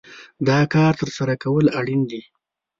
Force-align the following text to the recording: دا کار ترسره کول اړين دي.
دا 0.47 0.59
کار 0.73 0.93
ترسره 1.01 1.35
کول 1.43 1.65
اړين 1.79 2.01
دي. 2.11 2.21